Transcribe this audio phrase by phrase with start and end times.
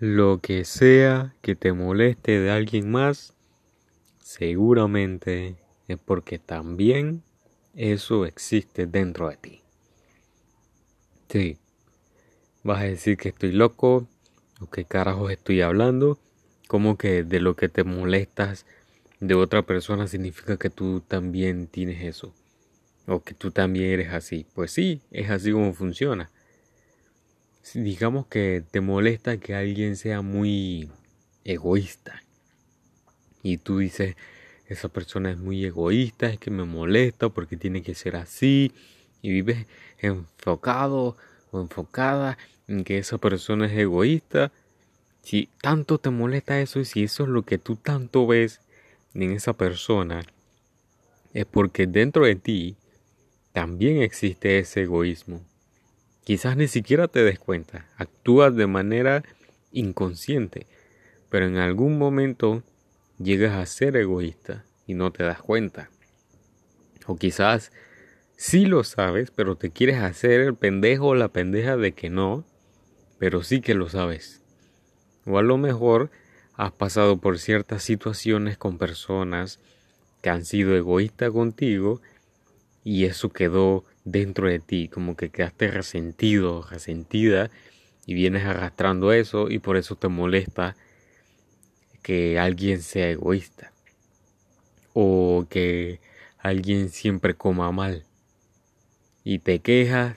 [0.00, 3.32] Lo que sea que te moleste de alguien más,
[4.20, 5.54] seguramente
[5.86, 7.22] es porque también
[7.74, 9.62] eso existe dentro de ti.
[11.28, 11.58] Sí,
[12.64, 14.08] vas a decir que estoy loco
[14.60, 16.18] o qué carajos estoy hablando,
[16.66, 18.66] como que de lo que te molestas
[19.20, 22.34] de otra persona significa que tú también tienes eso
[23.06, 24.44] o que tú también eres así.
[24.54, 26.30] Pues sí, es así como funciona
[27.72, 30.90] digamos que te molesta que alguien sea muy
[31.44, 32.22] egoísta.
[33.42, 34.16] Y tú dices
[34.66, 38.72] esa persona es muy egoísta, es que me molesta porque tiene que ser así
[39.22, 39.66] y vives
[39.98, 41.16] enfocado
[41.50, 44.52] o enfocada en que esa persona es egoísta,
[45.22, 48.60] si tanto te molesta eso y si eso es lo que tú tanto ves
[49.14, 50.22] en esa persona,
[51.32, 52.76] es porque dentro de ti
[53.52, 55.42] también existe ese egoísmo.
[56.24, 59.22] Quizás ni siquiera te des cuenta, actúas de manera
[59.72, 60.66] inconsciente,
[61.28, 62.62] pero en algún momento
[63.18, 65.90] llegas a ser egoísta y no te das cuenta.
[67.06, 67.72] O quizás
[68.36, 72.46] sí lo sabes, pero te quieres hacer el pendejo o la pendeja de que no,
[73.18, 74.42] pero sí que lo sabes.
[75.26, 76.10] O a lo mejor
[76.54, 79.60] has pasado por ciertas situaciones con personas
[80.22, 82.00] que han sido egoístas contigo
[82.82, 87.50] y eso quedó dentro de ti, como que quedaste resentido, resentida
[88.06, 90.76] y vienes arrastrando eso y por eso te molesta
[92.02, 93.72] que alguien sea egoísta
[94.92, 96.00] o que
[96.38, 98.04] alguien siempre coma mal
[99.24, 100.16] y te quejas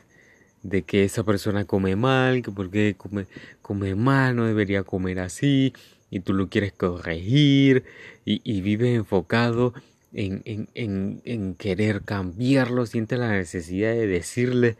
[0.63, 3.25] de que esa persona come mal, que porque come,
[3.61, 5.73] come mal, no debería comer así,
[6.09, 7.85] y tú lo quieres corregir,
[8.25, 9.73] y, y vives enfocado
[10.13, 14.77] en, en, en, en querer cambiarlo, siente la necesidad de decirle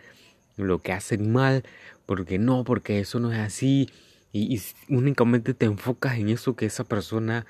[0.56, 1.64] lo que hacen mal,
[2.06, 3.90] porque no, porque eso no es así,
[4.34, 7.46] y, únicamente te enfocas en eso que esa persona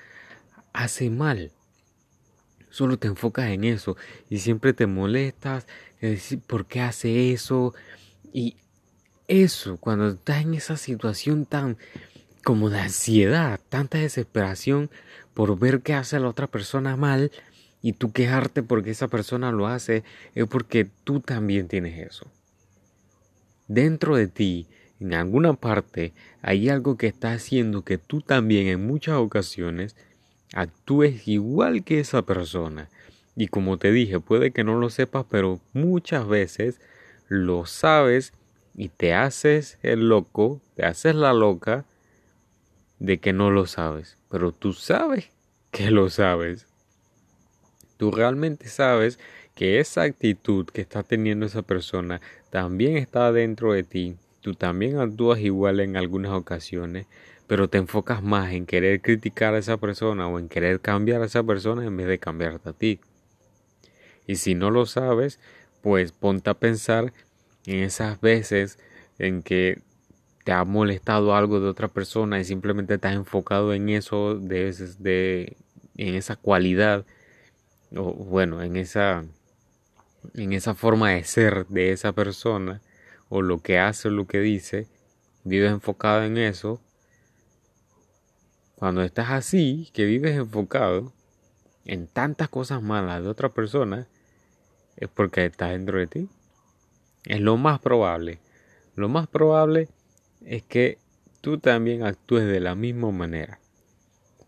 [0.72, 1.52] hace mal.
[2.70, 3.96] Solo te enfocas en eso
[4.28, 5.66] y siempre te molestas,
[6.00, 7.74] decir, ¿por qué hace eso?
[8.32, 8.56] Y
[9.26, 11.76] eso, cuando estás en esa situación tan
[12.44, 14.90] como de ansiedad, tanta desesperación
[15.34, 17.30] por ver que hace la otra persona mal,
[17.88, 20.04] y tú quejarte porque esa persona lo hace,
[20.34, 22.30] es porque tú también tienes eso.
[23.66, 24.66] Dentro de ti,
[25.00, 26.12] en alguna parte,
[26.42, 29.96] hay algo que está haciendo que tú también en muchas ocasiones
[30.52, 32.90] actúes igual que esa persona.
[33.36, 36.82] Y como te dije, puede que no lo sepas, pero muchas veces
[37.26, 38.34] lo sabes
[38.76, 41.86] y te haces el loco, te haces la loca
[42.98, 44.18] de que no lo sabes.
[44.28, 45.30] Pero tú sabes
[45.70, 46.67] que lo sabes
[47.98, 49.18] tú realmente sabes
[49.54, 54.98] que esa actitud que está teniendo esa persona también está dentro de ti, tú también
[54.98, 57.06] actúas igual en algunas ocasiones,
[57.46, 61.26] pero te enfocas más en querer criticar a esa persona o en querer cambiar a
[61.26, 63.00] esa persona en vez de cambiarte a ti.
[64.26, 65.40] Y si no lo sabes,
[65.82, 67.12] pues ponte a pensar
[67.66, 68.78] en esas veces
[69.18, 69.82] en que
[70.44, 75.56] te ha molestado algo de otra persona y simplemente estás enfocado en eso, de,
[75.96, 77.04] en esa cualidad
[77.94, 79.24] o bueno, en esa,
[80.34, 82.82] en esa forma de ser de esa persona,
[83.28, 84.88] o lo que hace o lo que dice,
[85.44, 86.80] vives enfocado en eso,
[88.76, 91.12] cuando estás así, que vives enfocado
[91.84, 94.06] en tantas cosas malas de otra persona,
[94.96, 96.28] es porque estás dentro de ti.
[97.24, 98.40] Es lo más probable.
[98.94, 99.88] Lo más probable
[100.44, 100.98] es que
[101.40, 103.58] tú también actúes de la misma manera.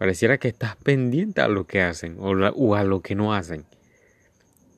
[0.00, 3.66] Pareciera que estás pendiente a lo que hacen o, a lo que no hacen.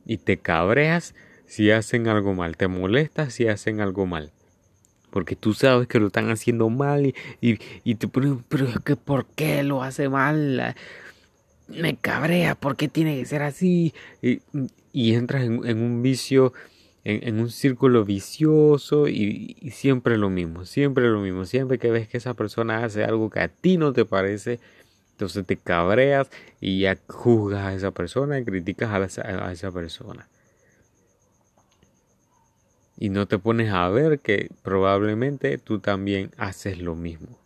[0.05, 1.15] Y te cabreas
[1.47, 4.33] si hacen algo mal, te molestas si hacen algo mal.
[5.10, 7.15] Porque tú sabes que lo están haciendo mal y,
[7.84, 10.75] y, te pones, pero es que ¿por qué lo hace mal?
[11.69, 13.94] Me cabrea, ¿por qué tiene que ser así?
[14.22, 16.53] Y, entras en, un vicio,
[17.04, 21.44] en, un círculo vicioso y, y siempre lo mismo, siempre lo mismo.
[21.44, 24.59] Siempre que ves que esa persona hace algo que a ti no te parece,
[25.22, 26.28] entonces te cabreas
[26.60, 30.28] y ya juzgas a esa persona y criticas a, esa persona.
[32.97, 37.39] Y no te pones a ver que probablemente tú también haces lo mismo.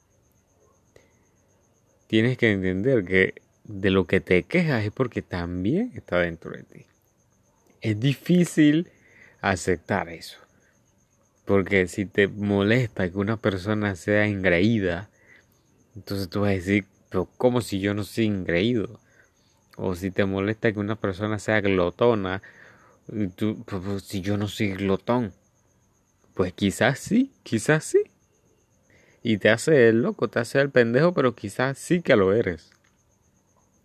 [2.07, 6.63] Tienes que entender que de lo que te quejas es porque también está dentro de
[6.63, 6.87] ti.
[7.83, 8.91] Es difícil
[9.43, 10.39] aceptar eso.
[11.45, 15.11] Porque si te molesta que una persona sea engreída,
[15.95, 19.01] entonces tú vas a decir, pero como si yo no soy ingreído.
[19.77, 22.43] O si te molesta que una persona sea glotona,
[23.37, 25.33] tú, pues, pues, si yo no soy glotón.
[26.35, 28.03] Pues quizás sí, quizás sí.
[29.23, 32.71] y te hace el loco, te hace el pendejo, pero quizás sí que lo eres.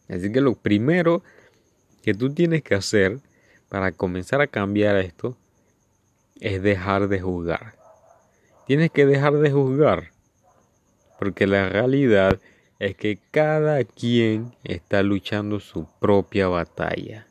[0.09, 1.23] Así que lo primero
[2.03, 3.19] que tú tienes que hacer
[3.69, 5.37] para comenzar a cambiar esto
[6.41, 7.75] es dejar de juzgar.
[8.67, 10.11] Tienes que dejar de juzgar.
[11.19, 12.39] Porque la realidad
[12.81, 17.27] es que cada quien está luchando su propia batalla.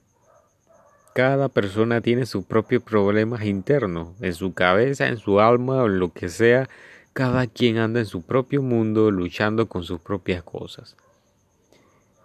[1.13, 5.99] Cada persona tiene sus propios problemas internos, en su cabeza, en su alma o en
[5.99, 6.69] lo que sea.
[7.15, 10.97] Cada quien anda en su propio mundo luchando con sus propias cosas.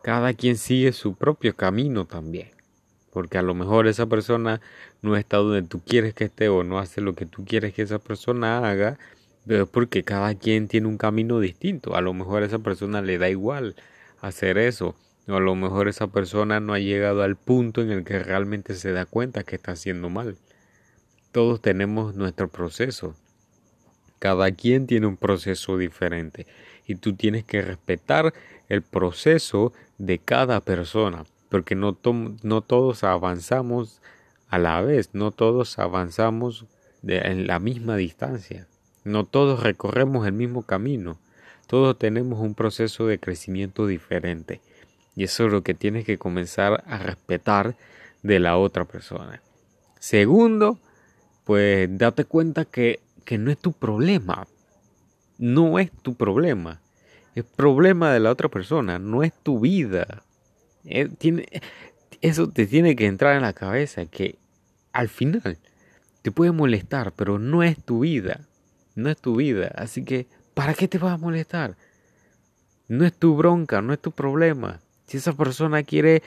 [0.04, 2.52] Cada quien sigue su propio camino también.
[3.12, 4.62] Porque a lo mejor esa persona
[5.02, 7.82] no está donde tú quieres que esté o no hace lo que tú quieres que
[7.82, 9.00] esa persona haga.
[9.72, 11.96] Porque cada quien tiene un camino distinto.
[11.96, 13.76] A lo mejor a esa persona le da igual
[14.22, 14.96] hacer eso.
[15.28, 18.76] O a lo mejor esa persona no ha llegado al punto en el que realmente
[18.76, 20.38] se da cuenta que está haciendo mal.
[21.32, 23.16] Todos tenemos nuestro proceso.
[24.20, 26.48] Cada quien tiene un proceso diferente.
[26.88, 28.34] Y tú tienes que respetar
[28.70, 31.98] el proceso de cada persona porque no,
[32.44, 34.02] no todos avanzamos
[34.50, 36.66] a la vez, no todos avanzamos
[37.04, 38.68] en la misma distancia,
[39.06, 41.18] no todos recorremos el mismo camino,
[41.68, 44.62] todos tenemos un proceso de crecimiento diferente
[45.16, 47.76] y eso es lo que tienes que comenzar a respetar
[48.22, 49.42] de la otra persona.
[50.00, 50.78] Segundo,
[51.46, 54.48] pues date cuenta que, que no es tu problema,
[55.38, 56.82] no es tu problema,
[57.36, 60.24] es problema de la otra persona, no es tu vida.
[60.86, 61.10] Eh,
[62.22, 64.38] eso te tiene que entrar en la cabeza, que
[64.92, 65.58] al final
[66.22, 68.42] te puede molestar, pero no es tu vida.
[68.96, 69.72] No es tu vida.
[69.76, 71.76] Así que, ¿para qué te vas a molestar?
[72.88, 74.80] No es tu bronca, no es tu problema.
[75.08, 76.24] Si esa persona quiere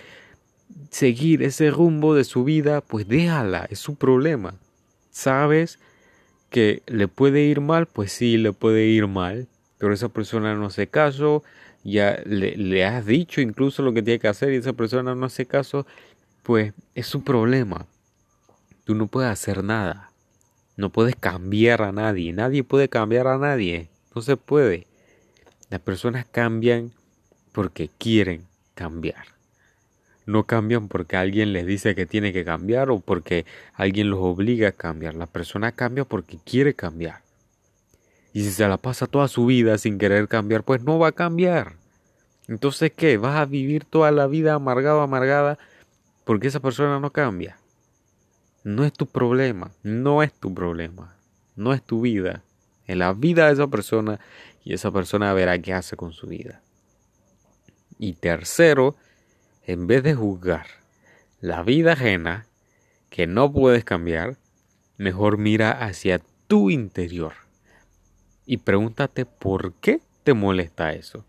[0.90, 4.54] seguir ese rumbo de su vida, pues déjala, es su problema.
[5.10, 5.78] ¿Sabes
[6.50, 7.86] que le puede ir mal?
[7.86, 9.48] Pues sí, le puede ir mal,
[9.78, 11.42] pero esa persona no hace caso,
[11.84, 15.46] ya le, has dicho incluso lo que tiene que hacer y esa persona no hace
[15.46, 15.86] caso,
[16.42, 17.86] pues es su problema.
[18.84, 20.10] Tú no puedes hacer nada.
[20.78, 22.32] No puedes cambiar a nadie.
[22.32, 23.88] Nadie puede cambiar a nadie.
[24.14, 24.86] No se puede.
[25.70, 26.92] Las personas cambian
[27.50, 28.46] porque quieren
[28.76, 29.25] cambiar.
[30.25, 33.44] No cambian porque alguien les dice que tiene que cambiar o porque
[33.75, 35.16] alguien los obliga a cambiar.
[35.16, 37.22] La persona cambia porque quiere cambiar.
[38.32, 41.12] Y si se la pasa toda su vida sin querer cambiar, pues no va a
[41.12, 41.72] cambiar.
[42.46, 43.16] Entonces, ¿qué?
[43.16, 45.58] ¿Vas a vivir toda la vida amargado, amargada
[46.25, 47.57] porque esa persona no cambia?
[48.68, 51.16] No es tu problema, no es tu problema,
[51.56, 52.42] no es tu vida.
[52.84, 54.20] Es la vida de esa persona
[54.62, 56.60] y esa persona verá qué hace con su vida.
[57.98, 58.94] Y tercero,
[59.62, 60.66] en vez de juzgar
[61.40, 62.46] la vida ajena
[63.08, 64.36] que no puedes cambiar,
[64.98, 67.32] mejor mira hacia tu interior
[68.44, 71.24] y pregúntate por qué te molesta eso.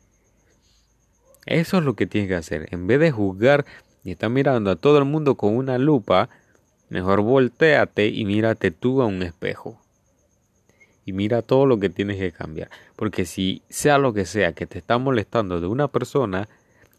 [1.45, 2.68] Eso es lo que tienes que hacer.
[2.74, 3.65] En vez de juzgar
[4.03, 6.27] y estar mirando a todo el mundo con una lupa,
[6.89, 9.80] mejor volteate y mírate tú a un espejo.
[11.06, 12.69] Y mira todo lo que tienes que cambiar.
[12.95, 16.47] Porque si sea lo que sea que te está molestando de una persona,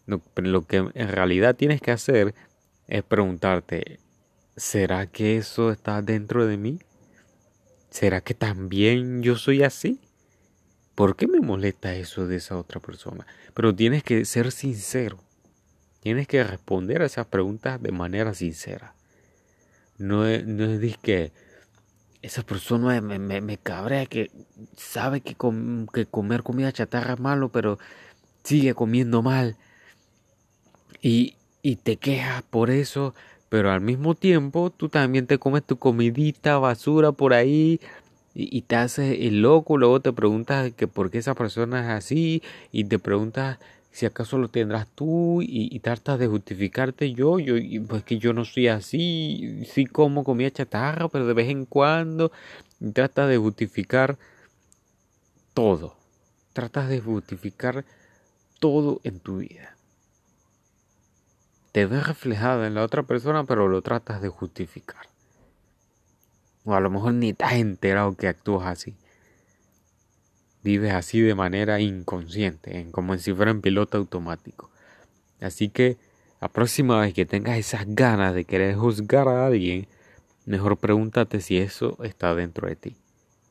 [0.07, 2.35] lo que en realidad tienes que hacer
[2.89, 4.01] es preguntarte,
[4.57, 6.81] ¿será que eso está dentro de mí?
[7.91, 10.01] ¿Será que también yo soy así?
[10.95, 13.27] ¿Por qué me molesta eso de esa otra persona?
[13.55, 15.19] Pero tienes que ser sincero.
[16.01, 18.95] Tienes que responder a esas preguntas de manera sincera.
[20.01, 21.31] No es, no es que
[22.23, 24.31] esa persona me, me, cabrea que
[24.77, 25.37] sabe que,
[25.93, 27.79] que comer comida chatarra es malo, pero
[28.43, 29.57] sigue comiendo mal.
[31.03, 33.15] Y, y te quejas por eso,
[33.51, 37.79] pero al mismo tiempo tú también te comes tu comidita basura por ahí
[38.35, 42.43] y, te haces el loco, luego te preguntas que por qué esa persona es así
[42.73, 43.59] y te preguntas
[43.93, 47.55] si acaso lo tendrás tú y, tratas de justificarte yo, yo
[47.89, 52.31] pues que yo no soy así, sí como comida chatarra, pero de vez en cuando
[52.93, 54.17] tratas de justificar
[55.55, 55.97] todo,
[56.53, 57.85] tratas de justificar
[58.61, 59.77] todo en tu vida.
[61.73, 65.07] Te ves reflejado en la otra persona, pero lo tratas de justificar.
[66.65, 68.95] O a lo mejor ni te has enterado que actúas así.
[70.63, 74.71] Vives así de manera inconsciente, como si fuera en piloto automático.
[75.41, 75.97] Así que
[76.41, 79.89] la próxima vez que tengas esas ganas de querer juzgar a alguien,
[80.47, 82.97] mejor pregúntate si eso está dentro de ti.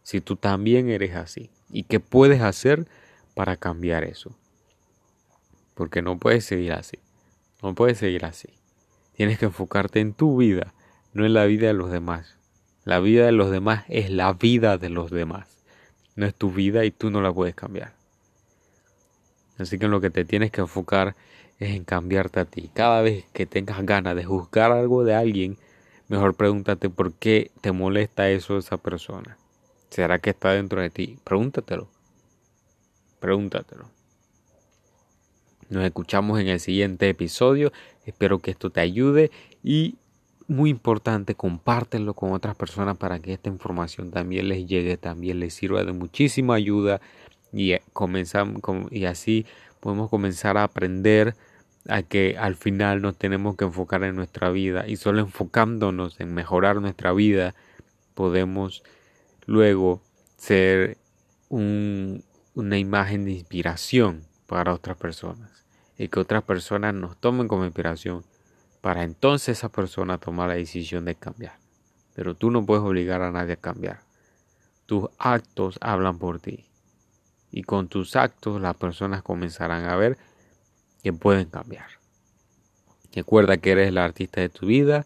[0.04, 1.51] Si tú también eres así.
[1.72, 2.88] ¿Y qué puedes hacer
[3.36, 4.36] para cambiar eso?
[5.75, 6.98] Porque no puedes seguir así.
[7.62, 8.50] No puedes seguir así.
[9.16, 10.74] Tienes que enfocarte en tu vida,
[11.13, 12.38] no en la vida de los demás.
[12.86, 15.59] La vida de los demás es la vida de los demás.
[16.20, 17.94] No es tu vida y tú no la puedes cambiar.
[19.58, 21.16] Así que en lo que te tienes que enfocar
[21.60, 22.70] es en cambiarte a ti.
[22.74, 25.58] Cada vez que tengas ganas de juzgar algo de alguien,
[26.10, 29.38] mejor pregúntate por qué te molesta eso de esa persona.
[29.90, 31.18] ¿Será que está dentro de ti?
[31.24, 31.88] Pregúntatelo.
[33.22, 33.90] Pregúntatelo.
[35.70, 37.72] Nos escuchamos en el siguiente episodio.
[38.06, 39.32] Espero que esto te ayude
[39.64, 39.96] y
[40.50, 45.53] muy importante, compártelo con otras personas para que esta información también les llegue, también les
[45.53, 47.01] sirva de muchísima ayuda
[47.53, 49.46] y, eh, comenzamos, y así
[49.79, 51.36] podemos comenzar a aprender
[51.88, 56.34] a que al final nos tenemos que enfocar en nuestra vida y solo enfocándonos en
[56.34, 57.53] mejorar nuestra vida
[58.15, 58.84] podemos
[59.46, 60.01] luego
[60.38, 60.98] ser
[61.50, 65.65] una imagen de inspiración para otras personas
[65.98, 68.24] y que otras personas nos tomen como inspiración
[68.81, 71.57] para entonces esa persona tomar la decisión de cambiar.
[72.15, 74.01] Pero tú no puedes obligar a nadie a cambiar.
[74.86, 76.65] Tus actos hablan por ti.
[77.51, 80.17] Y con tus actos las personas comenzarán a ver
[81.03, 81.88] que pueden cambiar.
[83.13, 85.05] Recuerda que eres el artista de tu vida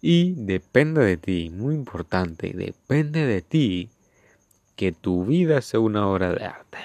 [0.00, 3.90] y depende de ti, muy importante, depende de ti
[4.74, 6.78] que tu vida sea una obra de arte.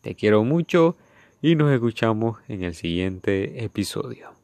[0.00, 0.96] Te quiero mucho
[1.40, 4.41] y nos escuchamos en el siguiente episodio.